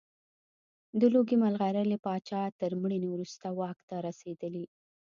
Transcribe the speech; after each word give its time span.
د 0.99 1.01
لوګي 1.13 1.35
مرغلرې 1.43 1.97
پاچا 2.05 2.41
تر 2.59 2.71
مړینې 2.81 3.07
وروسته 3.11 3.45
واک 3.59 3.79
ته 3.89 3.95
رسېدلی. 4.07 4.65